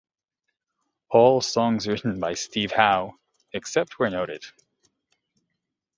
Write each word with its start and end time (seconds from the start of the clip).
All 1.11 1.41
songs 1.41 1.87
written 1.87 2.19
by 2.19 2.33
Steve 2.33 2.71
Howe 2.71 3.19
except 3.53 3.99
where 3.99 4.09
noted. 4.09 4.43